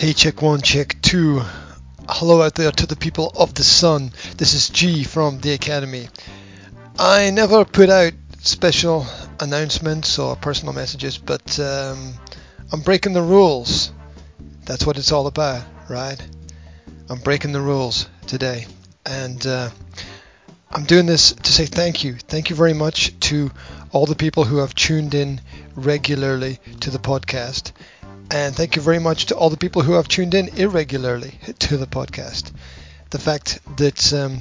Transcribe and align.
Hey, 0.00 0.14
check 0.14 0.40
one, 0.40 0.62
check 0.62 0.96
two. 1.02 1.42
Hello 2.08 2.40
out 2.40 2.54
there 2.54 2.72
to 2.72 2.86
the 2.86 2.96
people 2.96 3.30
of 3.38 3.52
the 3.52 3.62
sun. 3.62 4.12
This 4.38 4.54
is 4.54 4.70
G 4.70 5.04
from 5.04 5.40
the 5.40 5.52
Academy. 5.52 6.08
I 6.98 7.28
never 7.28 7.66
put 7.66 7.90
out 7.90 8.14
special 8.38 9.04
announcements 9.40 10.18
or 10.18 10.36
personal 10.36 10.72
messages, 10.72 11.18
but 11.18 11.60
um, 11.60 12.14
I'm 12.72 12.80
breaking 12.80 13.12
the 13.12 13.20
rules. 13.20 13.92
That's 14.64 14.86
what 14.86 14.96
it's 14.96 15.12
all 15.12 15.26
about, 15.26 15.66
right? 15.90 16.16
I'm 17.10 17.18
breaking 17.18 17.52
the 17.52 17.60
rules 17.60 18.08
today. 18.26 18.68
And 19.04 19.46
uh, 19.46 19.68
I'm 20.70 20.84
doing 20.84 21.04
this 21.04 21.32
to 21.32 21.52
say 21.52 21.66
thank 21.66 22.04
you. 22.04 22.14
Thank 22.14 22.48
you 22.48 22.56
very 22.56 22.72
much 22.72 23.20
to 23.28 23.50
all 23.92 24.06
the 24.06 24.16
people 24.16 24.44
who 24.44 24.56
have 24.58 24.74
tuned 24.74 25.12
in 25.12 25.42
regularly 25.74 26.58
to 26.80 26.88
the 26.88 26.98
podcast. 26.98 27.72
And 28.32 28.54
thank 28.54 28.76
you 28.76 28.82
very 28.82 29.00
much 29.00 29.26
to 29.26 29.36
all 29.36 29.50
the 29.50 29.56
people 29.56 29.82
who 29.82 29.94
have 29.94 30.06
tuned 30.06 30.34
in 30.34 30.48
irregularly 30.56 31.34
to 31.58 31.76
the 31.76 31.86
podcast. 31.86 32.52
The 33.10 33.18
fact 33.18 33.58
that 33.76 34.12
um, 34.12 34.40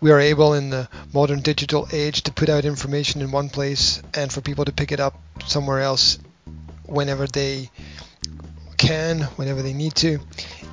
we 0.00 0.10
are 0.10 0.18
able 0.18 0.54
in 0.54 0.70
the 0.70 0.88
modern 1.12 1.40
digital 1.40 1.86
age 1.92 2.22
to 2.22 2.32
put 2.32 2.48
out 2.48 2.64
information 2.64 3.20
in 3.20 3.30
one 3.30 3.50
place 3.50 4.02
and 4.14 4.32
for 4.32 4.40
people 4.40 4.64
to 4.64 4.72
pick 4.72 4.90
it 4.90 5.00
up 5.00 5.20
somewhere 5.46 5.80
else 5.80 6.18
whenever 6.86 7.26
they 7.26 7.70
can, 8.78 9.20
whenever 9.36 9.60
they 9.60 9.74
need 9.74 9.94
to, 9.96 10.18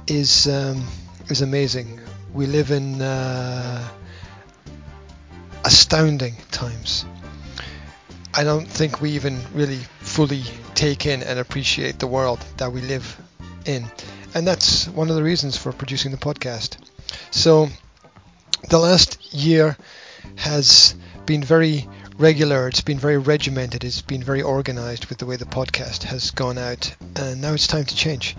is 0.08 0.48
um, 0.48 0.88
is 1.28 1.42
amazing. 1.42 2.00
We 2.34 2.46
live 2.46 2.72
in 2.72 3.02
uh, 3.02 3.90
astounding 5.66 6.36
times. 6.52 7.06
I 8.34 8.46
don't 8.46 8.68
think 8.68 9.02
we 9.02 9.12
even 9.12 9.42
really 9.54 9.80
fully 10.00 10.44
take 10.76 11.06
in 11.06 11.24
and 11.24 11.40
appreciate 11.40 12.00
the 12.00 12.08
world 12.08 12.40
that 12.58 12.72
we 12.72 12.82
live 12.82 13.20
in. 13.66 13.86
And 14.34 14.46
that's 14.46 14.88
one 14.88 15.10
of 15.10 15.16
the 15.16 15.24
reasons 15.24 15.58
for 15.58 15.72
producing 15.72 16.12
the 16.12 16.18
podcast. 16.18 16.78
So, 17.32 17.70
the 18.70 18.78
last 18.78 19.34
year 19.34 19.78
has 20.36 20.96
been 21.26 21.44
very 21.44 21.88
regular, 22.18 22.68
it's 22.68 22.82
been 22.82 23.00
very 23.00 23.18
regimented, 23.18 23.84
it's 23.84 24.02
been 24.02 24.24
very 24.24 24.42
organized 24.42 25.06
with 25.06 25.18
the 25.18 25.26
way 25.26 25.36
the 25.36 25.46
podcast 25.46 26.04
has 26.04 26.32
gone 26.32 26.58
out. 26.58 26.94
And 27.16 27.42
now 27.42 27.54
it's 27.54 27.68
time 27.68 27.86
to 27.86 27.96
change. 27.96 28.36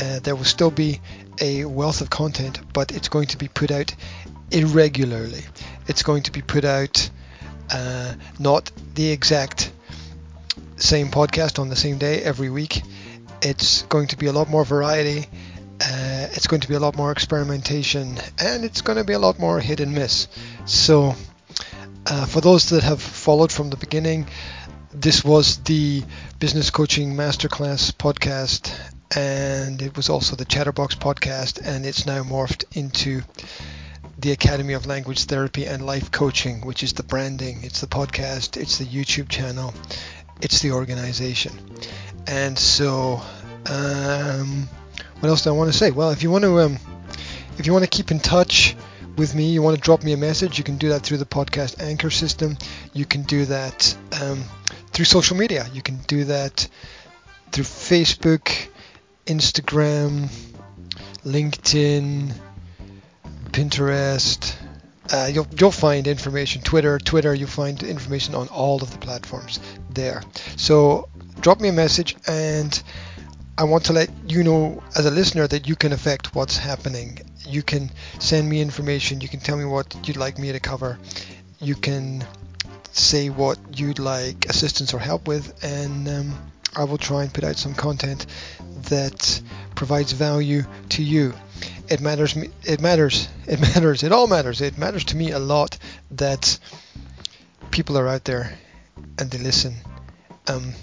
Uh, 0.00 0.20
there 0.20 0.36
will 0.36 0.44
still 0.44 0.70
be 0.70 1.00
a 1.40 1.64
wealth 1.64 2.00
of 2.00 2.10
content, 2.10 2.60
but 2.72 2.92
it's 2.92 3.08
going 3.08 3.26
to 3.28 3.36
be 3.36 3.48
put 3.48 3.70
out 3.70 3.94
irregularly. 4.50 5.42
It's 5.86 6.02
going 6.02 6.22
to 6.24 6.32
be 6.32 6.42
put 6.42 6.64
out 6.64 7.10
uh, 7.70 8.14
not 8.38 8.70
the 8.94 9.10
exact 9.10 9.67
same 10.78 11.08
podcast 11.08 11.58
on 11.58 11.68
the 11.68 11.76
same 11.76 11.98
day 11.98 12.22
every 12.22 12.50
week. 12.50 12.82
It's 13.42 13.82
going 13.82 14.08
to 14.08 14.16
be 14.16 14.26
a 14.26 14.32
lot 14.32 14.48
more 14.48 14.64
variety. 14.64 15.26
Uh, 15.80 16.26
it's 16.32 16.46
going 16.46 16.60
to 16.60 16.68
be 16.68 16.74
a 16.74 16.80
lot 16.80 16.96
more 16.96 17.12
experimentation, 17.12 18.18
and 18.40 18.64
it's 18.64 18.80
going 18.80 18.98
to 18.98 19.04
be 19.04 19.12
a 19.12 19.18
lot 19.18 19.38
more 19.38 19.60
hit 19.60 19.80
and 19.80 19.94
miss. 19.94 20.26
So, 20.66 21.14
uh, 22.06 22.26
for 22.26 22.40
those 22.40 22.70
that 22.70 22.82
have 22.82 23.00
followed 23.00 23.52
from 23.52 23.70
the 23.70 23.76
beginning, 23.76 24.26
this 24.92 25.24
was 25.24 25.58
the 25.58 26.02
Business 26.40 26.70
Coaching 26.70 27.14
Masterclass 27.14 27.92
podcast, 27.92 28.74
and 29.16 29.80
it 29.80 29.96
was 29.96 30.08
also 30.08 30.34
the 30.34 30.44
Chatterbox 30.44 30.96
podcast, 30.96 31.60
and 31.64 31.86
it's 31.86 32.06
now 32.06 32.22
morphed 32.24 32.64
into 32.76 33.22
the 34.18 34.32
Academy 34.32 34.72
of 34.72 34.86
Language 34.86 35.24
Therapy 35.24 35.64
and 35.64 35.86
Life 35.86 36.10
Coaching, 36.10 36.62
which 36.62 36.82
is 36.82 36.94
the 36.94 37.04
branding, 37.04 37.60
it's 37.62 37.80
the 37.80 37.86
podcast, 37.86 38.56
it's 38.56 38.78
the 38.78 38.84
YouTube 38.84 39.28
channel, 39.28 39.72
it's 40.40 40.60
the 40.60 40.72
organization. 40.72 41.52
And 42.26 42.58
so, 42.58 43.20
um, 43.66 44.68
what 45.20 45.28
else 45.28 45.42
do 45.42 45.50
I 45.50 45.52
want 45.52 45.72
to 45.72 45.76
say? 45.76 45.90
Well, 45.90 46.10
if 46.10 46.22
you 46.22 46.30
want 46.30 46.44
to, 46.44 46.60
um, 46.60 46.78
if 47.58 47.66
you 47.66 47.72
want 47.72 47.84
to 47.84 47.90
keep 47.90 48.10
in 48.10 48.20
touch 48.20 48.76
with 49.16 49.34
me, 49.34 49.50
you 49.50 49.62
want 49.62 49.76
to 49.76 49.82
drop 49.82 50.04
me 50.04 50.12
a 50.12 50.16
message, 50.16 50.58
you 50.58 50.64
can 50.64 50.78
do 50.78 50.90
that 50.90 51.00
through 51.02 51.18
the 51.18 51.26
podcast 51.26 51.82
anchor 51.82 52.10
system. 52.10 52.56
You 52.92 53.04
can 53.04 53.22
do 53.22 53.46
that 53.46 53.96
um, 54.20 54.44
through 54.92 55.06
social 55.06 55.36
media. 55.36 55.66
You 55.72 55.82
can 55.82 55.98
do 56.06 56.24
that 56.24 56.68
through 57.50 57.64
Facebook, 57.64 58.68
Instagram, 59.26 60.28
LinkedIn, 61.24 62.32
Pinterest. 63.50 64.54
Uh, 65.10 65.30
you'll 65.32 65.46
you'll 65.58 65.70
find 65.70 66.06
information. 66.06 66.62
Twitter, 66.62 66.98
Twitter. 66.98 67.34
You'll 67.34 67.48
find 67.48 67.82
information 67.82 68.34
on 68.34 68.48
all 68.48 68.82
of 68.82 68.90
the 68.90 68.98
platforms 68.98 69.58
there. 69.90 70.22
So 70.56 71.08
drop 71.40 71.60
me 71.60 71.68
a 71.68 71.72
message, 71.72 72.16
and 72.26 72.82
I 73.56 73.64
want 73.64 73.86
to 73.86 73.92
let 73.92 74.10
you 74.26 74.44
know 74.44 74.82
as 74.96 75.06
a 75.06 75.10
listener 75.10 75.46
that 75.46 75.66
you 75.66 75.76
can 75.76 75.92
affect 75.92 76.34
what's 76.34 76.56
happening. 76.58 77.20
You 77.46 77.62
can 77.62 77.90
send 78.18 78.48
me 78.48 78.60
information. 78.60 79.20
You 79.20 79.28
can 79.28 79.40
tell 79.40 79.56
me 79.56 79.64
what 79.64 79.96
you'd 80.06 80.18
like 80.18 80.38
me 80.38 80.52
to 80.52 80.60
cover. 80.60 80.98
You 81.60 81.74
can 81.74 82.24
say 82.92 83.30
what 83.30 83.58
you'd 83.74 83.98
like 83.98 84.46
assistance 84.46 84.92
or 84.92 84.98
help 84.98 85.26
with, 85.26 85.64
and 85.64 86.08
um, 86.08 86.50
I 86.76 86.84
will 86.84 86.98
try 86.98 87.22
and 87.22 87.32
put 87.32 87.44
out 87.44 87.56
some 87.56 87.74
content 87.74 88.26
that 88.90 89.40
provides 89.74 90.12
value 90.12 90.62
to 90.90 91.02
you. 91.02 91.34
It 91.88 92.00
matters. 92.00 92.36
It 92.64 92.80
matters. 92.80 93.28
It 93.46 93.60
matters. 93.60 94.02
It 94.02 94.12
all 94.12 94.26
matters. 94.26 94.60
It 94.60 94.76
matters 94.76 95.04
to 95.04 95.16
me 95.16 95.32
a 95.32 95.38
lot 95.38 95.78
that 96.10 96.58
people 97.70 97.96
are 97.96 98.06
out 98.06 98.24
there 98.24 98.52
and 99.18 99.30
they 99.30 99.38
listen. 99.38 99.74
Um, 100.46 100.74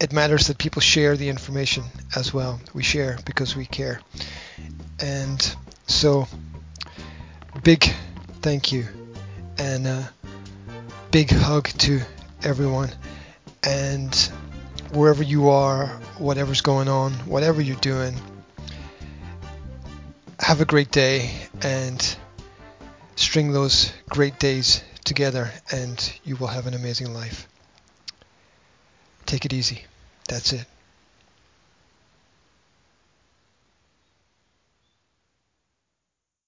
it 0.00 0.12
matters 0.12 0.46
that 0.48 0.58
people 0.58 0.80
share 0.80 1.16
the 1.16 1.28
information 1.28 1.84
as 2.16 2.32
well. 2.34 2.60
We 2.74 2.82
share 2.82 3.18
because 3.24 3.56
we 3.56 3.66
care. 3.66 4.00
And 4.98 5.56
so, 5.86 6.26
big 7.62 7.92
thank 8.42 8.72
you 8.72 8.86
and 9.58 9.86
a 9.86 10.10
big 11.10 11.30
hug 11.30 11.68
to 11.68 12.00
everyone. 12.42 12.90
And 13.62 14.14
wherever 14.92 15.22
you 15.22 15.50
are, 15.50 15.88
whatever's 16.18 16.62
going 16.62 16.88
on, 16.88 17.12
whatever 17.26 17.60
you're 17.60 17.76
doing, 17.76 18.14
have 20.50 20.60
a 20.60 20.64
great 20.64 20.90
day 20.90 21.30
and 21.62 22.16
string 23.14 23.52
those 23.52 23.92
great 24.08 24.36
days 24.40 24.82
together, 25.04 25.48
and 25.70 26.12
you 26.24 26.34
will 26.34 26.48
have 26.48 26.66
an 26.66 26.74
amazing 26.74 27.14
life. 27.14 27.46
Take 29.26 29.44
it 29.44 29.52
easy. 29.52 29.84
That's 30.28 30.52
it. 30.52 30.66